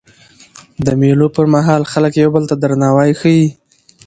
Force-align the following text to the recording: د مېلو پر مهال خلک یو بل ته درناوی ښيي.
د 0.85 0.87
مېلو 0.99 1.27
پر 1.35 1.45
مهال 1.53 1.81
خلک 1.91 2.13
یو 2.15 2.29
بل 2.35 2.43
ته 2.49 2.55
درناوی 2.61 3.11
ښيي. 3.19 3.45